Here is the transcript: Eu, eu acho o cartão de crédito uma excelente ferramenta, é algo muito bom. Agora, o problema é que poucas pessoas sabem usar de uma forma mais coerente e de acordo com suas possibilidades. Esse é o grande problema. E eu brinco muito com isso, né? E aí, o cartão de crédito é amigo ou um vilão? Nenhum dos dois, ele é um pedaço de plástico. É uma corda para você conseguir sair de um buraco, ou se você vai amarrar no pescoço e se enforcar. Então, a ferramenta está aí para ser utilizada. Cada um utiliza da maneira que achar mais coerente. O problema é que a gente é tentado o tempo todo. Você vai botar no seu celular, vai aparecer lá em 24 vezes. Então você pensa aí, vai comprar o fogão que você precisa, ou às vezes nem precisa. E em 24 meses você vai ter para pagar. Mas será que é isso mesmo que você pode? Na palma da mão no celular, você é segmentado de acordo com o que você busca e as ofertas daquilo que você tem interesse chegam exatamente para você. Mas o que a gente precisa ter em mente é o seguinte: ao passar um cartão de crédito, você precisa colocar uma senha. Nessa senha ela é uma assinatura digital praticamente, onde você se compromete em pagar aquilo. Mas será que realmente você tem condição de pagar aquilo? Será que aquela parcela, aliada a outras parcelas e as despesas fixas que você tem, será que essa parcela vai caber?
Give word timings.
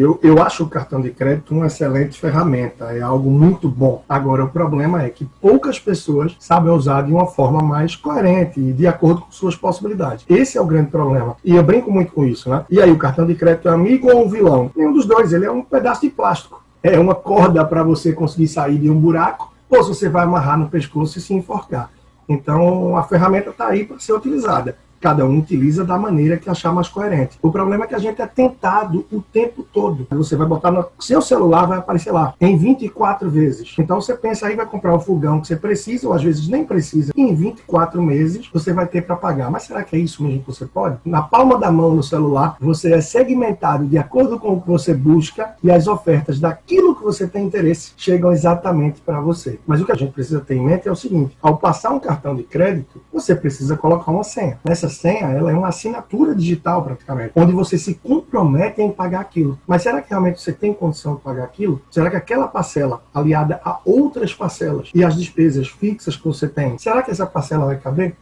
Eu, 0.00 0.18
eu 0.22 0.42
acho 0.42 0.64
o 0.64 0.68
cartão 0.68 0.98
de 0.98 1.10
crédito 1.10 1.52
uma 1.52 1.66
excelente 1.66 2.18
ferramenta, 2.18 2.86
é 2.86 3.02
algo 3.02 3.30
muito 3.30 3.68
bom. 3.68 4.02
Agora, 4.08 4.42
o 4.42 4.48
problema 4.48 5.02
é 5.02 5.10
que 5.10 5.26
poucas 5.42 5.78
pessoas 5.78 6.34
sabem 6.40 6.72
usar 6.72 7.02
de 7.02 7.12
uma 7.12 7.26
forma 7.26 7.62
mais 7.62 7.94
coerente 7.94 8.58
e 8.58 8.72
de 8.72 8.86
acordo 8.86 9.20
com 9.20 9.30
suas 9.30 9.54
possibilidades. 9.54 10.24
Esse 10.26 10.56
é 10.56 10.60
o 10.60 10.64
grande 10.64 10.90
problema. 10.90 11.36
E 11.44 11.54
eu 11.54 11.62
brinco 11.62 11.92
muito 11.92 12.12
com 12.12 12.24
isso, 12.24 12.48
né? 12.48 12.64
E 12.70 12.80
aí, 12.80 12.90
o 12.90 12.96
cartão 12.96 13.26
de 13.26 13.34
crédito 13.34 13.68
é 13.68 13.72
amigo 13.72 14.10
ou 14.10 14.24
um 14.24 14.28
vilão? 14.30 14.70
Nenhum 14.74 14.94
dos 14.94 15.04
dois, 15.04 15.34
ele 15.34 15.44
é 15.44 15.50
um 15.50 15.60
pedaço 15.60 16.00
de 16.00 16.08
plástico. 16.08 16.64
É 16.82 16.98
uma 16.98 17.14
corda 17.14 17.62
para 17.62 17.82
você 17.82 18.10
conseguir 18.10 18.48
sair 18.48 18.78
de 18.78 18.88
um 18.88 18.98
buraco, 18.98 19.52
ou 19.68 19.82
se 19.82 19.90
você 19.90 20.08
vai 20.08 20.24
amarrar 20.24 20.58
no 20.58 20.70
pescoço 20.70 21.18
e 21.18 21.20
se 21.20 21.34
enforcar. 21.34 21.90
Então, 22.26 22.96
a 22.96 23.02
ferramenta 23.02 23.50
está 23.50 23.66
aí 23.66 23.84
para 23.84 23.98
ser 23.98 24.14
utilizada. 24.14 24.78
Cada 25.00 25.24
um 25.24 25.38
utiliza 25.38 25.84
da 25.84 25.98
maneira 25.98 26.36
que 26.36 26.50
achar 26.50 26.72
mais 26.72 26.88
coerente. 26.88 27.38
O 27.40 27.50
problema 27.50 27.84
é 27.84 27.88
que 27.88 27.94
a 27.94 27.98
gente 27.98 28.20
é 28.20 28.26
tentado 28.26 29.06
o 29.10 29.22
tempo 29.22 29.62
todo. 29.62 30.06
Você 30.10 30.36
vai 30.36 30.46
botar 30.46 30.70
no 30.70 30.84
seu 30.98 31.22
celular, 31.22 31.66
vai 31.66 31.78
aparecer 31.78 32.12
lá 32.12 32.34
em 32.40 32.56
24 32.56 33.30
vezes. 33.30 33.74
Então 33.78 34.00
você 34.00 34.14
pensa 34.14 34.46
aí, 34.46 34.56
vai 34.56 34.66
comprar 34.66 34.94
o 34.94 35.00
fogão 35.00 35.40
que 35.40 35.46
você 35.46 35.56
precisa, 35.56 36.06
ou 36.06 36.12
às 36.12 36.22
vezes 36.22 36.48
nem 36.48 36.64
precisa. 36.64 37.12
E 37.16 37.22
em 37.22 37.34
24 37.34 38.02
meses 38.02 38.48
você 38.52 38.72
vai 38.72 38.86
ter 38.86 39.02
para 39.02 39.16
pagar. 39.16 39.50
Mas 39.50 39.62
será 39.62 39.82
que 39.82 39.96
é 39.96 39.98
isso 39.98 40.22
mesmo 40.22 40.40
que 40.40 40.46
você 40.48 40.66
pode? 40.66 40.98
Na 41.04 41.22
palma 41.22 41.58
da 41.58 41.70
mão 41.70 41.94
no 41.94 42.02
celular, 42.02 42.56
você 42.60 42.92
é 42.92 43.00
segmentado 43.00 43.86
de 43.86 43.96
acordo 43.96 44.38
com 44.38 44.52
o 44.52 44.60
que 44.60 44.68
você 44.68 44.92
busca 44.92 45.54
e 45.62 45.70
as 45.70 45.88
ofertas 45.88 46.38
daquilo 46.38 46.94
que 46.94 47.02
você 47.02 47.26
tem 47.26 47.46
interesse 47.46 47.92
chegam 47.96 48.32
exatamente 48.32 49.00
para 49.00 49.20
você. 49.20 49.58
Mas 49.66 49.80
o 49.80 49.86
que 49.86 49.92
a 49.92 49.96
gente 49.96 50.12
precisa 50.12 50.40
ter 50.40 50.56
em 50.56 50.64
mente 50.64 50.88
é 50.88 50.92
o 50.92 50.96
seguinte: 50.96 51.36
ao 51.40 51.56
passar 51.56 51.90
um 51.90 52.00
cartão 52.00 52.36
de 52.36 52.42
crédito, 52.42 53.00
você 53.10 53.34
precisa 53.34 53.76
colocar 53.76 54.10
uma 54.10 54.24
senha. 54.24 54.58
Nessa 54.62 54.89
senha 54.90 55.28
ela 55.28 55.50
é 55.50 55.54
uma 55.54 55.68
assinatura 55.68 56.34
digital 56.34 56.82
praticamente, 56.82 57.32
onde 57.34 57.52
você 57.52 57.78
se 57.78 57.94
compromete 57.94 58.82
em 58.82 58.90
pagar 58.90 59.20
aquilo. 59.20 59.58
Mas 59.66 59.82
será 59.82 60.02
que 60.02 60.10
realmente 60.10 60.40
você 60.40 60.52
tem 60.52 60.74
condição 60.74 61.14
de 61.14 61.22
pagar 61.22 61.44
aquilo? 61.44 61.80
Será 61.90 62.10
que 62.10 62.16
aquela 62.16 62.46
parcela, 62.46 63.02
aliada 63.14 63.60
a 63.64 63.80
outras 63.84 64.34
parcelas 64.34 64.90
e 64.94 65.02
as 65.02 65.16
despesas 65.16 65.68
fixas 65.68 66.16
que 66.16 66.26
você 66.26 66.46
tem, 66.46 66.76
será 66.76 67.02
que 67.02 67.10
essa 67.10 67.26
parcela 67.26 67.66
vai 67.66 67.78
caber? 67.78 68.14